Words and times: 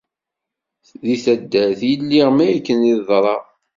Di 1.05 1.15
taddart 1.23 1.81
i 1.91 1.93
lliɣ 2.01 2.27
mi 2.35 2.45
akken 2.55 2.79
i 2.91 2.93
teḍra. 2.99 3.37